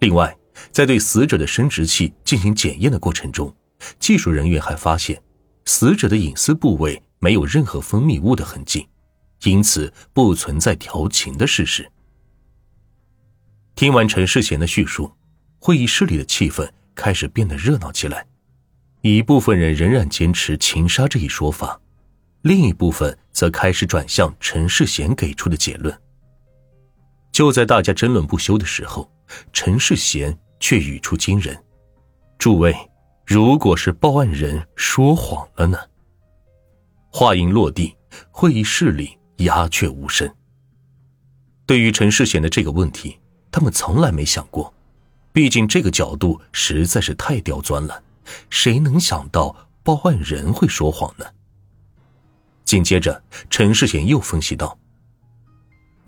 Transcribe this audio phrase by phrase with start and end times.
[0.00, 0.36] 另外，
[0.72, 3.54] 在对死者的生殖器进行检验的过程中，
[3.98, 5.22] 技术人员还发现，
[5.66, 8.88] 死者的隐私部位没有任何分泌物的痕迹，
[9.44, 11.90] 因此不存在调情的事实。
[13.74, 15.12] 听完陈世贤的叙述，
[15.58, 18.26] 会议室里的气氛开始变得热闹起来。
[19.02, 21.80] 一部分人仍然坚持情杀这一说法，
[22.42, 25.94] 另一部分则开始转向陈世贤给出的结论。
[27.32, 29.10] 就在大家争论不休的时候，
[29.52, 31.56] 陈世贤却语出惊人
[32.38, 32.74] ：“诸位，
[33.26, 35.78] 如果是报案人说谎了呢？”
[37.12, 37.96] 话音落地，
[38.30, 40.32] 会议室里鸦雀无声。
[41.66, 43.18] 对于陈世贤的这个问题，
[43.50, 44.72] 他们从来没想过，
[45.32, 48.02] 毕竟这个角度实在是太刁钻了。
[48.48, 51.24] 谁能想到报案人会说谎呢？
[52.64, 54.78] 紧接着，陈世贤又分析道：“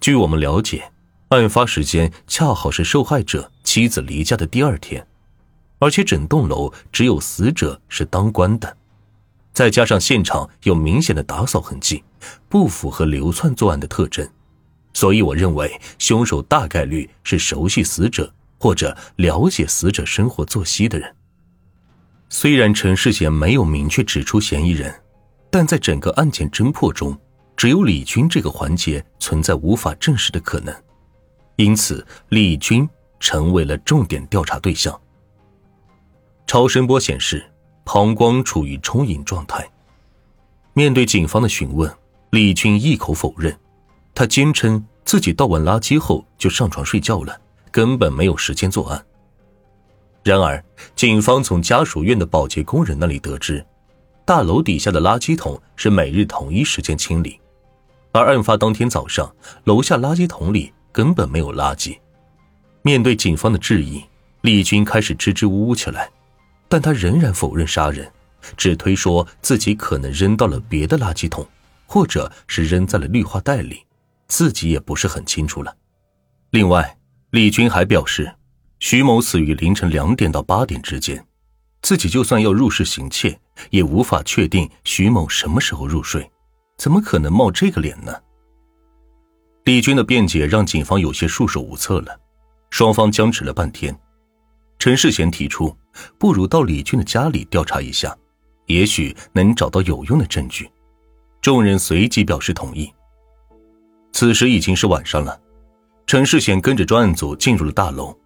[0.00, 0.92] 据我们了解，
[1.38, 5.06] 案发时间恰好是受害者妻子离家的第二天，
[5.78, 8.76] 而且整栋楼只有死者是当官的，
[9.52, 12.02] 再加上现场有明显的打扫痕迹，
[12.48, 14.28] 不符合流窜作案的特征，
[14.92, 21.14] 所以我认为凶手大概率是熟悉死者或者了解死者生活作息的人。”
[22.28, 24.94] 虽然陈世贤没有明确指出嫌疑人，
[25.50, 27.18] 但在整个案件侦破中，
[27.56, 30.74] 只有李军这个环节存在无法证实的可能，
[31.56, 32.88] 因此李军
[33.20, 34.98] 成为了重点调查对象。
[36.46, 37.44] 超声波显示，
[37.84, 39.68] 膀胱处于充盈状态。
[40.74, 41.90] 面对警方的询问，
[42.30, 43.56] 李军一口否认，
[44.14, 47.38] 他坚称自己倒完垃圾后就上床睡觉了，
[47.70, 49.04] 根本没有时间作案。
[50.24, 50.62] 然而，
[50.94, 53.64] 警方从家属院的保洁工人那里得知，
[54.24, 57.40] 大楼底下的垃圾桶是每日统一时间清理，
[58.12, 61.98] 而案发当天早上，楼下垃圾桶里根本没有垃圾。
[62.82, 64.04] 面对警方的质疑，
[64.42, 66.10] 李军开始支支吾吾起来，
[66.68, 68.10] 但他仍然否认杀人，
[68.56, 71.46] 只推说自己可能扔到了别的垃圾桶，
[71.86, 73.84] 或者是扔在了绿化带里，
[74.28, 75.74] 自己也不是很清楚了。
[76.50, 76.96] 另外，
[77.30, 78.32] 李军还表示。
[78.84, 81.24] 徐某死于凌晨两点到八点之间，
[81.82, 83.38] 自己就算要入室行窃，
[83.70, 86.28] 也无法确定徐某什么时候入睡，
[86.78, 88.12] 怎么可能冒这个脸呢？
[89.64, 92.18] 李军的辩解让警方有些束手无策了，
[92.70, 93.96] 双方僵持了半天。
[94.78, 95.76] 陈世贤提出，
[96.18, 98.16] 不如到李军的家里调查一下，
[98.66, 100.68] 也许能找到有用的证据。
[101.40, 102.92] 众人随即表示同意。
[104.12, 105.40] 此时已经是晚上了，
[106.06, 108.16] 陈世贤跟着专案组进入了大楼。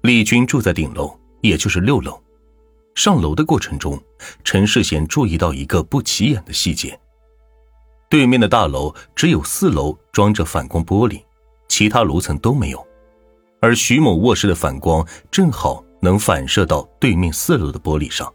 [0.00, 2.18] 李军住在顶楼，也就是六楼。
[2.94, 4.02] 上楼的过程中，
[4.44, 6.98] 陈世贤注意到一个不起眼的细节：
[8.10, 11.22] 对面的大楼只有四楼装着反光玻璃，
[11.68, 12.86] 其他楼层都没有。
[13.60, 18.30] 而徐某卧室的反光正好能反射到对面四楼的玻璃上。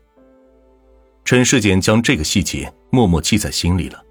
[1.25, 4.01] 陈世贤将这个细节默默记在心里了。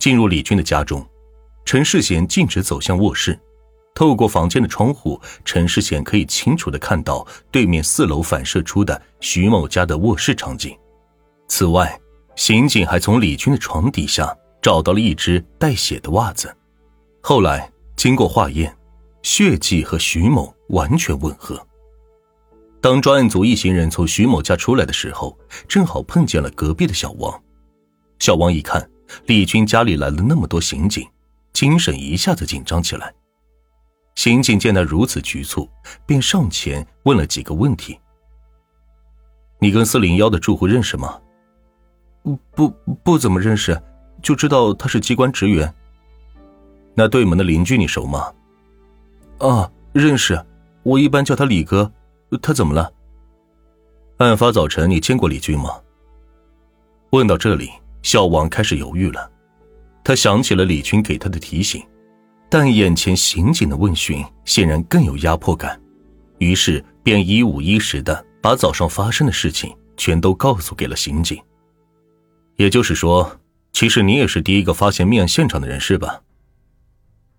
[0.00, 1.06] 进入李军的家中，
[1.64, 3.38] 陈世贤径直走向卧室。
[3.94, 10.76] 透过房间的窗户，陈世贤可以清楚的看到对面四楼反射出的徐某家的卧室场景。
[11.46, 12.00] 此外，
[12.36, 16.54] 刑警还从李军的床底下找到了一只带血的袜子。
[17.20, 18.74] 后来经过化验，
[19.22, 21.64] 血迹和徐某完全吻合。
[22.80, 27.42] 当专案组一行人从徐某家出来的时候，正好碰见了隔壁的小王。
[28.18, 28.90] 小王一看
[29.26, 31.06] 李军家里来了那么多刑警，
[31.52, 33.12] 精神一下子紧张起来。
[34.14, 35.68] 刑警见他如此局促，
[36.06, 37.98] 便上前问了几个问题
[39.60, 41.20] ：“你跟四零幺的住户认识吗
[42.54, 42.68] ？”“不，
[43.02, 43.80] 不怎么认识，
[44.22, 45.72] 就知道他是机关职员。
[46.94, 48.32] ”“那对门的邻居你熟吗
[49.38, 50.44] ？”“啊，认识，
[50.82, 51.90] 我一般叫他李哥。
[52.42, 52.92] 他怎么了
[54.18, 55.70] ？”“案发早晨你见过李军吗？”
[57.10, 57.70] 问到这里，
[58.02, 59.30] 小王开始犹豫了，
[60.04, 61.82] 他想起了李军给他的提醒。
[62.48, 65.80] 但眼前刑警的问询显然更有压迫感，
[66.38, 71.40] 于是便一五一十的把早上发生的事情全都告诉给了刑警。
[72.60, 73.40] 也就是说，
[73.72, 76.20] 其实你也是第一个发现命案现场的人是吧？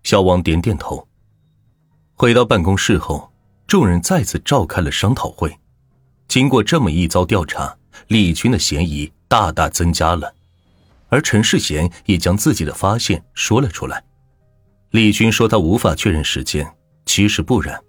[0.02, 1.06] 小王点点头。
[2.14, 3.32] 回到办公室后，
[3.68, 5.56] 众人再次召开了商讨会。
[6.26, 7.76] 经过这么一遭调查，
[8.08, 10.34] 李军的嫌疑大大增加了，
[11.08, 14.02] 而陈世贤也将自己的发现说了出来。
[14.90, 16.68] 李军说：“他无法确认时间，
[17.06, 17.80] 其实不然。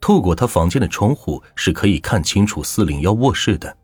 [0.00, 3.76] 透过他房间的窗户是可以看清楚四零幺卧室的，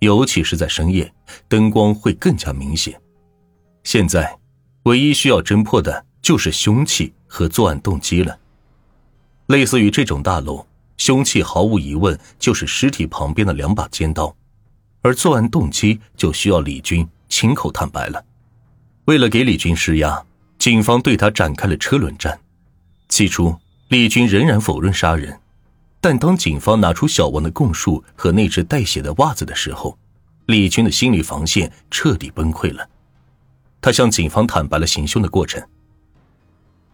[0.00, 1.12] 尤其是在深夜，
[1.48, 3.00] 灯光会更加明显。
[3.84, 4.38] 现在，
[4.82, 8.38] 唯一需要侦破的就是凶器和作案动机了。
[9.46, 10.66] 类似于这种大楼，
[10.96, 14.34] 凶器毫无疑问就是尸体旁边的两把尖刀，
[15.02, 18.24] 而作案动机就需要李军亲口坦白了。
[19.04, 20.20] 为了给李军施压，
[20.58, 22.38] 警方对他展开了车轮战。
[23.08, 23.54] 起初，
[23.88, 25.38] 李军仍然否认杀人，
[26.00, 29.98] 但当警方拿出小王的供述和那只带血的袜子的时候，
[30.46, 32.88] 李军的心理防线彻底崩溃了。
[33.80, 35.62] 他向警方坦白了行凶的过程。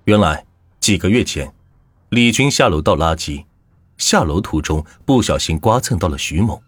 [0.04, 0.44] 原来
[0.80, 1.52] 几个月前，
[2.10, 3.44] 李军下楼倒垃圾，
[3.98, 6.62] 下楼途中不小心刮蹭到了徐某，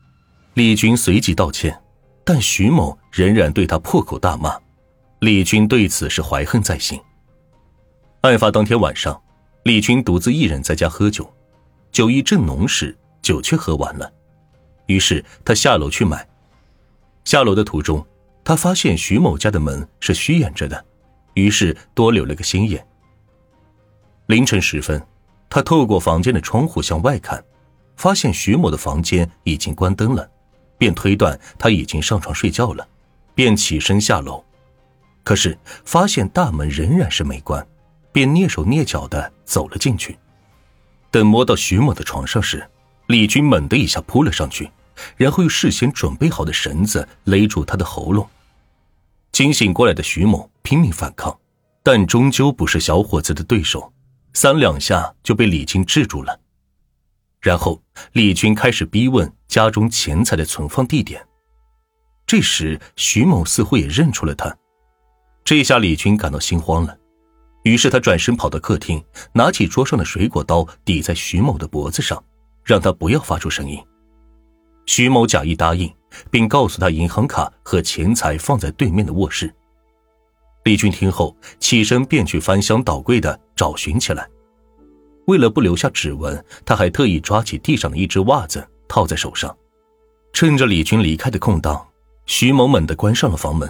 [0.54, 1.80] 李军随即道歉，
[2.24, 4.56] 但徐某仍然对他破口大骂。
[5.20, 7.00] 李军对此是怀恨在心。
[8.20, 9.20] 案发当天晚上，
[9.64, 11.30] 李军独自一人在家喝酒，
[11.94, 14.12] 酒意正浓时，酒却喝完了，
[14.86, 16.28] 于是他下楼去买。
[17.24, 18.04] 下楼的途中，
[18.42, 20.84] 他发现徐某家的门是虚掩着的，
[21.34, 22.84] 于是多留了个心眼。
[24.26, 25.00] 凌晨时分，
[25.48, 27.44] 他透过房间的窗户向外看，
[27.96, 30.28] 发现徐某的房间已经关灯了，
[30.76, 32.84] 便推断他已经上床睡觉了，
[33.36, 34.44] 便起身下楼。
[35.22, 37.64] 可是发现大门仍然是没关，
[38.10, 40.18] 便蹑手蹑脚的走了进去。
[41.14, 42.68] 等摸到徐某的床上时，
[43.06, 44.68] 李军猛地一下扑了上去，
[45.16, 48.28] 然后用事先准备好的绳子勒住他的喉咙。
[49.30, 51.38] 惊醒过来的徐某拼命反抗，
[51.84, 53.92] 但终究不是小伙子的对手，
[54.32, 56.36] 三两下就被李军制住了。
[57.40, 57.80] 然后
[58.14, 61.24] 李军开始逼问家中钱财的存放地点。
[62.26, 64.52] 这时徐某似乎也认出了他。
[65.44, 66.98] 这下李军感到心慌了，
[67.64, 69.02] 于是他转身跑到客厅，
[69.32, 72.22] 拿起桌上的水果刀抵在徐某的脖子上，
[72.62, 73.82] 让他不要发出声音。
[74.86, 75.90] 徐某假意答应，
[76.30, 79.52] 并告诉他银行卡和钱财放在对面的卧室。
[80.64, 84.28] 李军听后起身便去翻箱倒柜的找寻起来。
[85.26, 89.54] 为了不留下指纹，他还特意抓起地上的一只袜子套在手上。
[90.34, 91.86] 趁着李军离开的空档，
[92.26, 93.66] 徐某猛地关上了房门。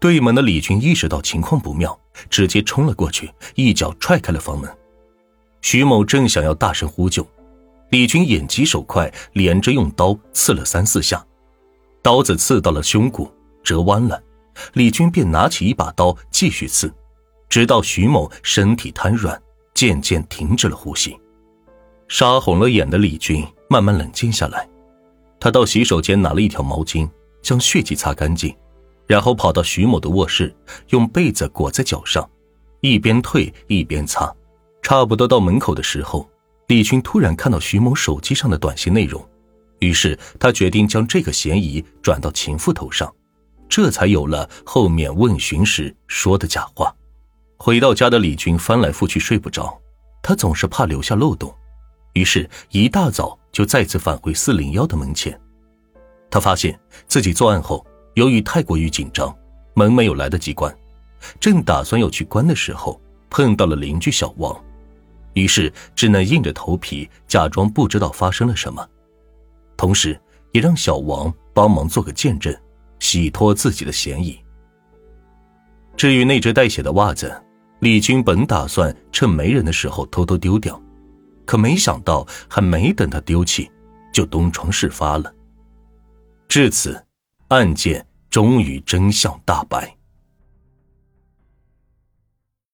[0.00, 1.96] 对门的李军意识到情况不妙，
[2.30, 4.68] 直接冲了过去，一脚踹开了房门。
[5.60, 7.24] 徐某正想要大声呼救，
[7.90, 11.22] 李军眼疾手快，连着用刀刺了三四下，
[12.00, 13.30] 刀子刺到了胸骨，
[13.62, 14.20] 折弯了。
[14.72, 16.90] 李军便拿起一把刀继续刺，
[17.50, 19.40] 直到徐某身体瘫软，
[19.74, 21.14] 渐渐停止了呼吸。
[22.08, 24.66] 杀红了眼的李军慢慢冷静下来，
[25.38, 27.06] 他到洗手间拿了一条毛巾，
[27.42, 28.54] 将血迹擦干净。
[29.10, 30.54] 然后跑到徐某的卧室，
[30.90, 32.30] 用被子裹在脚上，
[32.80, 34.32] 一边退一边擦。
[34.82, 36.30] 差不多到门口的时候，
[36.68, 39.20] 李军突然看到徐某手机上的短信内容，
[39.80, 43.12] 于是他决定将这个嫌疑转到情妇头上，
[43.68, 46.94] 这才有了后面问询时说的假话。
[47.56, 49.76] 回到家的李军翻来覆去睡不着，
[50.22, 51.52] 他总是怕留下漏洞，
[52.12, 55.36] 于是一大早就再次返回四零幺的门前。
[56.30, 56.78] 他发现
[57.08, 57.84] 自己作案后。
[58.14, 59.34] 由于太过于紧张，
[59.74, 60.76] 门没有来得及关，
[61.38, 64.60] 正打算要去关的时候，碰到了邻居小王，
[65.34, 68.86] 于是只能硬着头皮假装不知道发生了什么，
[69.76, 70.20] 同时
[70.52, 72.54] 也让小王帮忙做个见证，
[72.98, 74.38] 洗脱自己的嫌疑。
[75.96, 77.32] 至于那只带血的袜子，
[77.78, 80.78] 李军本打算趁没人的时候偷偷丢掉，
[81.46, 83.70] 可没想到还没等他丢弃，
[84.12, 85.32] 就东窗事发了。
[86.48, 87.00] 至此。
[87.50, 89.99] 案件终于真相大白。